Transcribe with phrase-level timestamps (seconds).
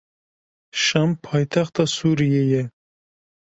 [0.83, 2.63] Şam paytexta Sûriyê ye.